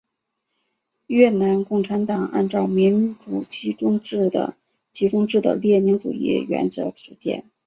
[1.05, 4.57] 越南共产党按照民主集中制的
[5.57, 7.51] 列宁主义原则组建。